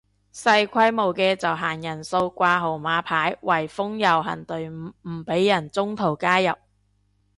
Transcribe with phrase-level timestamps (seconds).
[0.33, 6.57] 細規模嘅就限人數掛號碼牌圍封遊行隊伍唔俾人中途加入